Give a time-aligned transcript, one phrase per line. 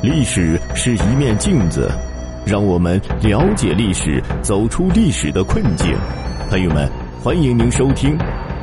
[0.00, 1.90] 历史是一面镜子，
[2.46, 5.92] 让我们了解历史，走出历史的困境。
[6.48, 6.88] 朋友们，
[7.20, 8.16] 欢迎您收听《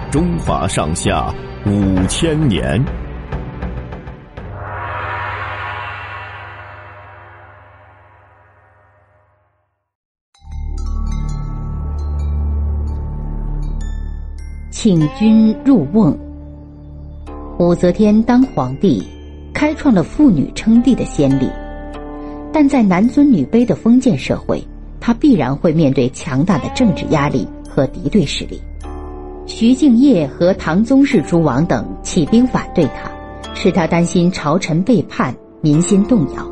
[0.10, 1.34] 中华上下
[1.66, 2.82] 五千年》。
[14.72, 16.18] 请君入瓮。
[17.60, 19.06] 武则天当皇帝。
[19.56, 21.50] 开创了妇女称帝的先例，
[22.52, 24.62] 但在男尊女卑的封建社会，
[25.00, 28.62] 他必然会面对强大的政治压力和敌对势力。
[29.46, 33.10] 徐敬业和唐宗室诸王等起兵反对他，
[33.54, 36.46] 使他担心朝臣背叛、民心动摇。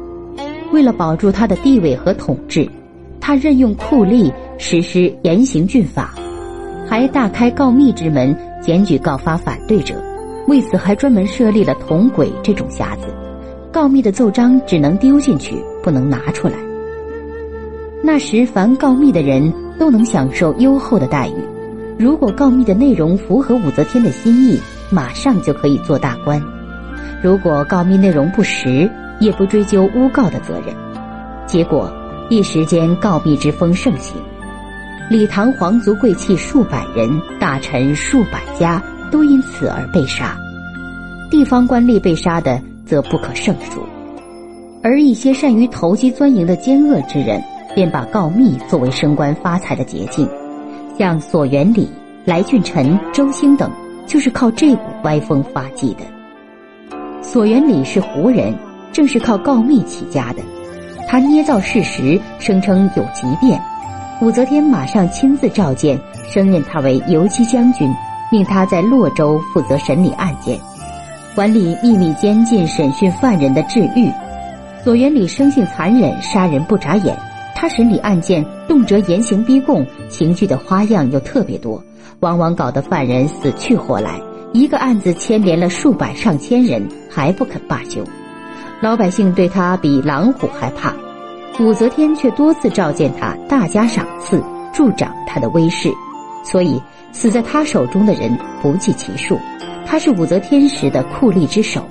[0.71, 2.65] 为了保住他的地位和统治，
[3.19, 6.15] 他任用酷吏实施严刑峻法，
[6.87, 9.93] 还大开告密之门，检举告发反对者。
[10.47, 13.07] 为此，还专门设立了铜轨这种匣子，
[13.71, 16.55] 告密的奏章只能丢进去，不能拿出来。
[18.03, 21.35] 那时，凡告密的人都能享受优厚的待遇。
[21.97, 26.41] 如果告密的内容符合武则天的心意，马上就可以做大官；
[27.23, 30.75] 如果告密内容不实，也不追究诬告的责任。
[31.47, 31.89] 结果，
[32.29, 34.17] 一时间告密之风盛行，
[35.09, 38.83] 李唐皇族贵戚数百人，大臣数百家。
[39.13, 40.35] 都因此而被杀，
[41.29, 43.83] 地方官吏被杀的则不可胜数，
[44.81, 47.39] 而一些善于投机钻营的奸恶之人，
[47.75, 50.27] 便把告密作为升官发财的捷径，
[50.97, 51.87] 像索元礼、
[52.25, 53.69] 来俊臣、周兴等，
[54.07, 55.99] 就是靠这股歪风发迹的。
[57.21, 58.51] 索元礼是胡人，
[58.91, 60.41] 正是靠告密起家的，
[61.07, 63.61] 他捏造事实，声称有急变，
[64.21, 65.99] 武则天马上亲自召见，
[66.31, 67.87] 升任他为游击将军。
[68.33, 70.59] 命他在洛州负责审理案件，
[71.35, 74.11] 管理秘密监禁审讯犯人的治狱。
[74.83, 77.15] 左元礼生性残忍，杀人不眨眼。
[77.53, 81.79] 他审理案件动辄严刑逼供，刑具的花样又特别多，
[82.21, 84.19] 往往搞得犯人死去活来。
[84.51, 88.03] 一个案子牵连了数百上千人，还不肯罢休。
[88.81, 90.91] 老百姓对他比狼虎还怕，
[91.59, 94.43] 武则天却多次召见他，大加赏赐，
[94.73, 95.93] 助长他的威势。
[96.43, 96.81] 所以。
[97.13, 99.39] 死在他手中的人不计其数，
[99.85, 101.81] 他是武则天时的酷吏之首。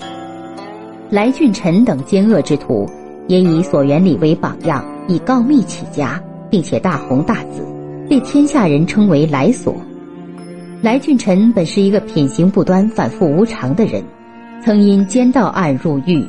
[1.08, 2.86] 来俊臣等奸恶之徒
[3.28, 7.64] 也以索元礼为榜样，以告密起家，并且大红大紫，
[8.10, 9.74] 被天下人称为来索。
[10.82, 14.02] 来俊臣本是一个品行不端、反复无常的人，
[14.64, 16.26] 曾因奸盗案入狱，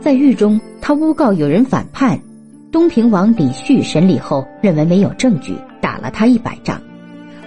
[0.00, 2.18] 在狱中他诬告有人反叛，
[2.72, 6.80] 东平王李旭审理后认为没有证据，打了他一百仗。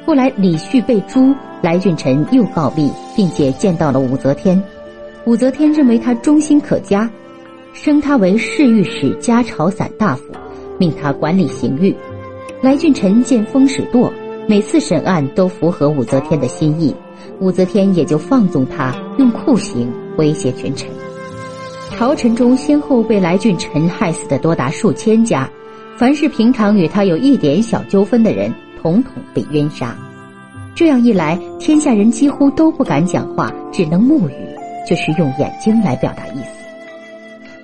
[0.06, 4.62] 后来李旭被诛，来俊臣又告密，并且见到了武则天。
[5.26, 7.10] 武则天认为他忠心可嘉，
[7.74, 10.26] 升他为侍御史加朝散大夫，
[10.78, 11.96] 命他管理刑狱。
[12.62, 14.14] 来俊臣见风使舵，
[14.48, 16.96] 每次审案都符合武则天的心意，
[17.40, 20.88] 武则天也就放纵他用酷刑威胁群臣。
[21.98, 25.50] 朝臣中先后被来俊臣害死的多达数千家，
[25.98, 28.54] 凡是平常与他有一点小纠纷的人。
[28.86, 29.96] 统统被冤杀，
[30.76, 34.34] 这样一来，天下人几乎都不敢讲话，只能目语，
[34.88, 36.52] 就是用眼睛来表达意思。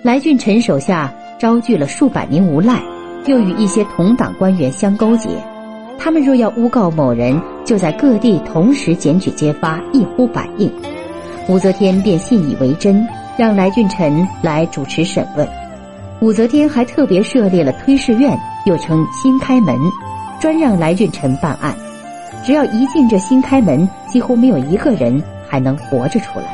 [0.02, 2.82] 来俊臣手下招聚了数百名无赖，
[3.28, 5.30] 又与一些同党官员相勾结，
[6.00, 10.74] 他们若要诬告某人，就在各地同时检举揭发，一呼百应。
[11.48, 13.08] 武则天便信以为真，
[13.38, 15.48] 让来俊臣来主持审问。
[16.20, 19.78] 武则天还特别设立了推事院，又称新开门。
[20.42, 21.76] 专让来俊臣办案，
[22.44, 26.46] 只要一进这新开门，几乎没有一个人还能活着出来。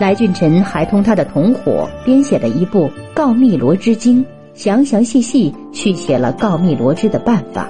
[0.00, 4.20] 来俊臣还同他的同伙编写了一部《告密罗织经》，
[4.52, 7.68] 详详细细续写了告密罗织的办法。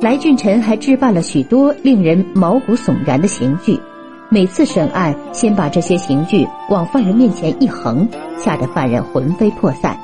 [0.00, 3.80] 来俊臣还置办了许多令人毛骨悚然的刑具，
[4.28, 9.98] 每次审案，先把这些刑具往犯人面前一横，吓得犯人魂飞魄散，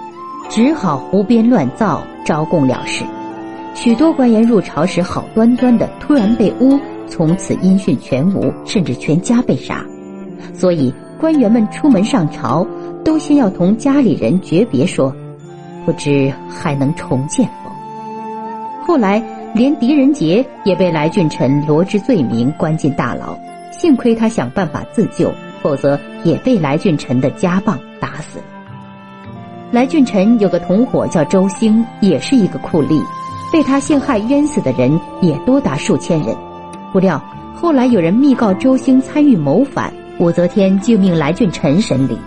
[0.48, 3.04] 只好胡编乱造，招供了事。
[3.76, 9.84] 许多官员入朝时好端端的，突然被诬，从此音讯全无，甚至全家被杀。
[10.54, 12.66] 所以官员们出门上朝，
[13.04, 15.14] 都先要同家里人诀别，说
[15.84, 17.70] 不知还能重见否。
[18.86, 19.22] 后来
[19.54, 23.38] 连狄仁杰也被来俊臣罗织罪名关进大牢，
[23.70, 25.30] 幸亏他想办法自救，
[25.62, 28.40] 否则也被来俊臣的家棒打死。
[29.70, 33.00] 来俊臣有个同伙叫周兴，也是一个酷吏。
[33.56, 36.36] 被他陷害冤死的人也多达数千人，
[36.92, 37.18] 不料
[37.54, 42.18] 后来有人密告周兴参与谋反，武则天就命来俊臣审理。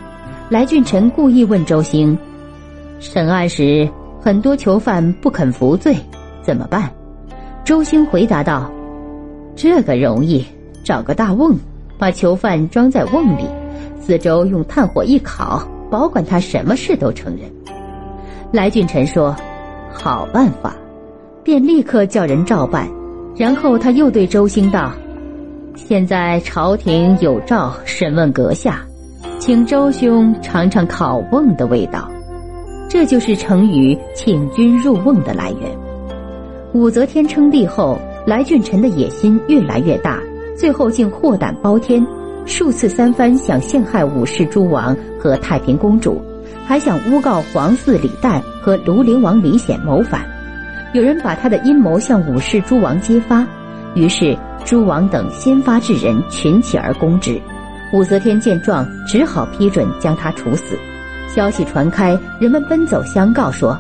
[0.50, 2.18] 来俊臣故意问周兴
[3.00, 3.88] ：“审案时，
[4.20, 5.96] 很多囚犯不肯服罪，
[6.42, 6.92] 怎么办？
[7.64, 8.68] 周兴回答道
[9.56, 10.44] ：“这个容易，
[10.84, 11.56] 找个大瓮，
[12.00, 13.46] 把囚犯装在瓮里，
[14.02, 15.62] 四周用炭火一烤，
[15.92, 17.42] 保管他什么事都承认。”
[18.52, 19.36] 来俊臣说
[19.94, 20.74] ：“好办法。”
[21.50, 22.88] 便立刻叫人照办。
[23.36, 24.92] 然后他又对周兴道
[25.74, 28.86] ：“现在朝廷有诏审问阁下，
[29.40, 32.08] 请周兄尝尝烤瓮的味道。”
[32.88, 35.76] 这就是成语“请君入瓮”的来源。
[36.74, 37.98] 武则天称帝后，
[38.28, 40.20] 来俊臣的野心越来越大，
[40.56, 42.06] 最后竟祸胆包天，
[42.46, 46.22] 数次三番想陷害武氏诸王和太平公主，
[46.64, 50.24] 还想诬告皇嗣李旦和庐陵王李显谋反。
[50.94, 53.46] 有人把他的阴谋向武氏诸王揭发，
[53.96, 57.40] 于是诸王等先发制人，群起而攻之。
[57.94, 60.78] 武则天见状，只好批准将他处死。
[61.28, 63.78] 消息传开，人们奔走相告说：“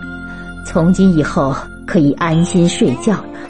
[0.65, 1.55] 从今以后。”
[1.89, 3.49] 可以安心睡觉了。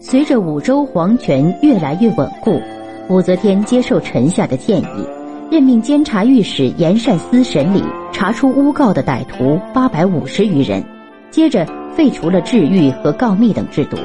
[0.00, 2.60] 随着武周皇权越来越稳固，
[3.08, 5.06] 武则天接受臣下的建议，
[5.48, 10.82] 任命监察御史严善思审理查出诬告的歹徒八百五十余人。
[11.30, 11.64] 接着
[11.98, 13.96] 废除了治狱和告密等制度，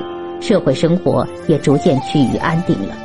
[0.42, 2.95] 社会生活也逐渐趋于安定了。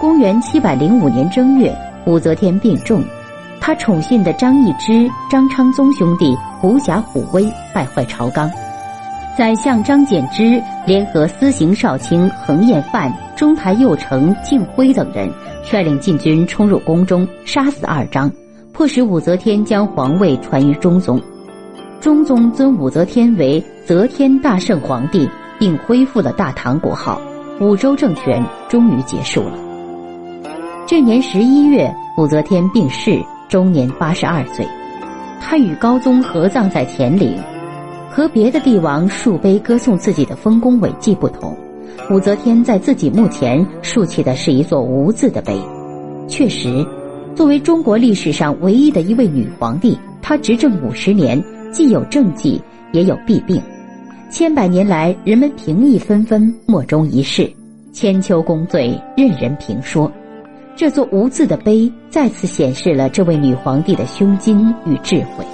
[0.00, 1.70] 公元七百零五年正月，
[2.06, 3.04] 武则天病重，
[3.60, 8.50] 她宠信的张易之、张昌宗兄弟狐假虎威，败坏朝纲。
[9.36, 15.30] 宰相张柬之联合司行少卿横彦范、中台右丞敬辉等人，
[15.62, 18.32] 率领禁军冲入宫中，杀死二张，
[18.72, 21.20] 迫使武则天将皇位传于中宗。
[22.04, 25.26] 中宗尊武则天为则天大圣皇帝，
[25.58, 27.18] 并恢复了大唐国号，
[27.62, 29.52] 武周政权终于结束了。
[30.86, 33.18] 这年十一月，武则天病逝，
[33.48, 34.68] 终年八十二岁。
[35.40, 37.38] 她与高宗合葬在乾陵。
[38.10, 41.56] 和别的帝王竖碑歌颂自己的丰功伟绩不同，
[42.10, 45.58] 武则天在自己墓前竖起的是一座无字的碑。
[46.28, 46.86] 确实，
[47.34, 51.38] 作为中国历史上唯一的一位女皇帝，她执政五十年，
[51.70, 52.58] 既有政绩，
[52.92, 53.60] 也有弊病。
[54.30, 57.46] 千百年来，人们评议纷纷，莫衷一是，
[57.92, 60.10] 千秋功罪任人评说。
[60.74, 65.44] 这座无字的碑再次显示了这位女皇帝的胸襟与智慧。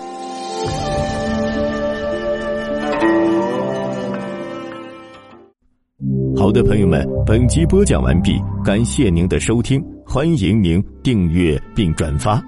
[6.36, 12.40] 好的，朋友们，本集播讲完毕，感谢您的收听，欢迎您订阅并转发。